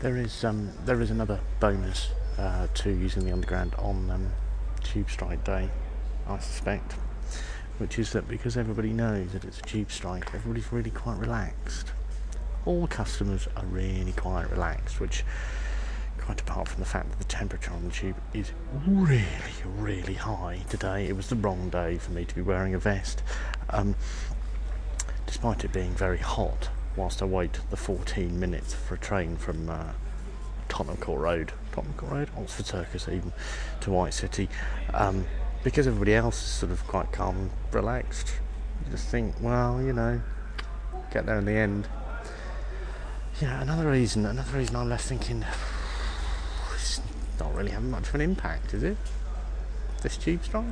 There 0.00 0.16
is 0.16 0.44
um, 0.46 0.70
there 0.86 1.02
is 1.02 1.10
another 1.10 1.40
bonus 1.60 2.08
uh, 2.38 2.68
to 2.72 2.90
using 2.90 3.26
the 3.26 3.32
underground 3.32 3.74
on 3.74 4.10
um, 4.10 4.32
Tube 4.82 5.10
Strike 5.10 5.44
Day, 5.44 5.68
I 6.26 6.38
suspect, 6.38 6.94
which 7.76 7.98
is 7.98 8.12
that 8.12 8.26
because 8.26 8.56
everybody 8.56 8.94
knows 8.94 9.34
that 9.34 9.44
it's 9.44 9.58
a 9.58 9.62
Tube 9.62 9.90
Strike, 9.90 10.34
everybody's 10.34 10.72
really 10.72 10.90
quite 10.90 11.18
relaxed. 11.18 11.92
All 12.64 12.86
customers 12.86 13.46
are 13.58 13.66
really 13.66 14.12
quite 14.12 14.50
relaxed, 14.50 15.00
which 15.00 15.22
quite 16.16 16.40
apart 16.40 16.68
from 16.68 16.80
the 16.80 16.88
fact 16.88 17.10
that 17.10 17.18
the 17.18 17.24
temperature 17.24 17.72
on 17.72 17.84
the 17.84 17.90
tube 17.90 18.16
is 18.32 18.52
really, 18.86 19.26
really 19.76 20.14
high 20.14 20.60
today. 20.70 21.08
It 21.08 21.16
was 21.16 21.28
the 21.28 21.36
wrong 21.36 21.68
day 21.68 21.98
for 21.98 22.12
me 22.12 22.24
to 22.24 22.34
be 22.34 22.40
wearing 22.40 22.74
a 22.74 22.78
vest, 22.78 23.22
um, 23.68 23.94
despite 25.26 25.62
it 25.62 25.74
being 25.74 25.92
very 25.92 26.18
hot 26.18 26.70
whilst 26.96 27.22
I 27.22 27.26
wait 27.26 27.60
the 27.70 27.76
14 27.76 28.38
minutes 28.38 28.74
for 28.74 28.94
a 28.94 28.98
train 28.98 29.36
from 29.36 29.68
uh, 29.68 29.92
Tottenham 30.68 30.98
Road, 31.06 31.52
Tottenham 31.72 31.94
Road, 32.08 32.30
Oxford 32.36 32.66
Circus 32.66 33.08
even, 33.08 33.32
to 33.80 33.90
White 33.90 34.14
City, 34.14 34.48
um, 34.94 35.26
because 35.62 35.86
everybody 35.86 36.14
else 36.14 36.42
is 36.42 36.48
sort 36.48 36.72
of 36.72 36.86
quite 36.86 37.12
calm 37.12 37.36
and 37.36 37.50
relaxed. 37.72 38.34
You 38.84 38.92
just 38.92 39.08
think, 39.08 39.34
well, 39.40 39.82
you 39.82 39.92
know, 39.92 40.20
get 41.12 41.26
there 41.26 41.38
in 41.38 41.44
the 41.44 41.52
end. 41.52 41.88
Yeah, 43.40 43.60
another 43.60 43.90
reason, 43.90 44.26
another 44.26 44.58
reason 44.58 44.76
I'm 44.76 44.88
left 44.88 45.04
thinking, 45.04 45.44
it's 46.74 47.00
not 47.38 47.54
really 47.54 47.70
having 47.70 47.90
much 47.90 48.08
of 48.08 48.14
an 48.14 48.20
impact, 48.20 48.74
is 48.74 48.82
it? 48.82 48.96
This 50.02 50.16
tube 50.16 50.44
strike? 50.44 50.64